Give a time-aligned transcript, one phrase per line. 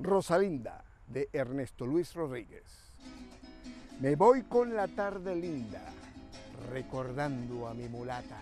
[0.00, 2.64] Rosalinda de Ernesto Luis Rodríguez.
[4.00, 5.84] Me voy con la tarde linda,
[6.72, 8.40] recordando a mi mulata.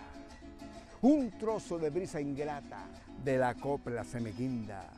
[1.03, 2.87] Un trozo de brisa ingrata
[3.23, 4.89] de la copla se me guinda.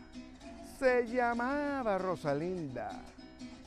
[0.80, 3.04] Se llamaba Rosalinda,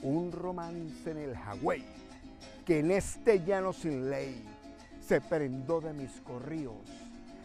[0.00, 1.84] un romance en el Hawái,
[2.64, 4.46] que en este llano sin ley
[5.06, 6.86] se prendó de mis corríos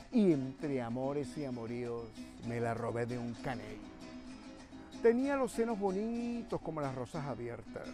[0.10, 2.04] y entre amores y amoríos
[2.48, 3.94] me la robé de un caney.
[5.04, 7.90] Tenía los senos bonitos como las rosas abiertas.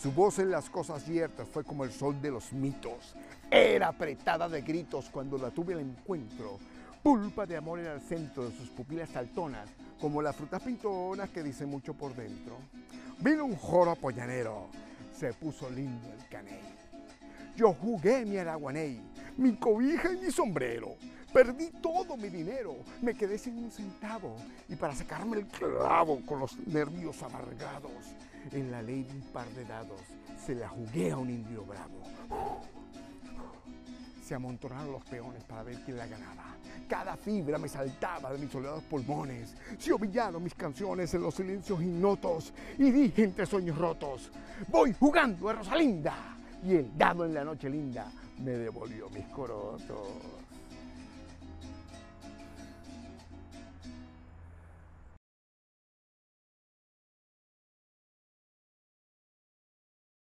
[0.00, 3.14] Su voz en las cosas ciertas fue como el sol de los mitos.
[3.50, 6.58] Era apretada de gritos cuando la tuve al encuentro.
[7.02, 9.68] Pulpa de amor era el centro de sus pupilas saltonas,
[10.00, 12.56] como las frutas pintonas que dicen mucho por dentro.
[13.18, 14.68] Vino un joro pollanero,
[15.14, 16.62] se puso lindo el caney.
[17.56, 19.02] Yo jugué mi araguaney,
[19.36, 20.96] mi cobija y mi sombrero.
[21.32, 24.36] Perdí todo mi dinero, me quedé sin un centavo.
[24.68, 28.14] Y para sacarme el clavo con los nervios amargados,
[28.50, 30.00] en la ley de un par de dados,
[30.44, 32.02] se la jugué a un indio bravo.
[34.22, 36.56] Se amontonaron los peones para ver quién la ganaba.
[36.88, 39.54] Cada fibra me saltaba de mis soleados pulmones.
[39.78, 42.52] Se ovillaron mis canciones en los silencios ignotos.
[42.78, 44.30] Y dije entre sueños rotos,
[44.68, 46.31] voy jugando a Rosalinda.
[46.64, 50.08] Y el dado en la noche linda me devolvió mis corotos.